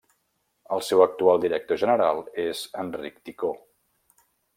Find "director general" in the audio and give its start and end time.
1.43-2.21